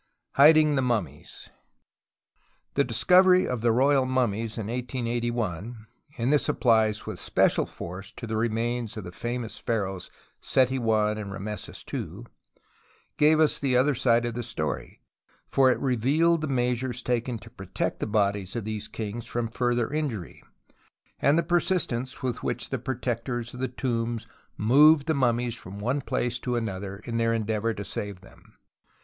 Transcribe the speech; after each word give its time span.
Hiding 0.31 0.73
the 0.73 0.81
Mummies 0.81 1.51
The 2.73 2.83
discovery 2.83 3.47
of 3.47 3.61
the 3.61 3.71
royal 3.71 4.07
mummies 4.07 4.57
in 4.57 4.65
1881— 4.65 5.85
and 6.17 6.33
this 6.33 6.49
applies 6.49 7.05
with 7.05 7.19
special 7.19 7.67
force 7.67 8.11
to 8.13 8.25
the 8.25 8.35
remains 8.35 8.97
of 8.97 9.03
the 9.03 9.11
famous 9.11 9.59
pharaohs 9.59 10.09
Seti 10.41 10.79
I 10.79 11.11
and 11.11 11.31
Rameses 11.31 11.85
II— 11.93 12.25
gave 13.19 13.39
us 13.39 13.59
the 13.59 13.77
other 13.77 13.93
side 13.93 14.25
of 14.25 14.33
the 14.33 14.41
story, 14.41 15.03
for 15.47 15.71
it 15.71 15.79
revealed 15.79 16.41
the 16.41 16.47
measures 16.47 17.03
taken 17.03 17.37
to 17.37 17.51
protect 17.51 17.99
the 17.99 18.07
bodies 18.07 18.55
of 18.55 18.63
these 18.65 18.87
kings 18.87 19.27
from 19.27 19.49
further 19.49 19.93
injury, 19.93 20.41
and 21.19 21.37
the 21.37 21.43
persistence 21.43 22.23
with 22.23 22.41
which 22.41 22.71
the 22.71 22.79
protectors 22.79 23.53
of 23.53 23.59
the 23.59 23.67
tombs 23.67 24.25
moved 24.57 25.05
the 25.05 25.13
mummies 25.13 25.53
from 25.53 25.77
one 25.77 26.01
place 26.01 26.39
to 26.39 26.55
another 26.55 27.01
in 27.05 27.17
their 27.17 27.35
endeavour 27.35 27.75
to 27.75 27.85
save 27.85 28.21
them. 28.21 28.57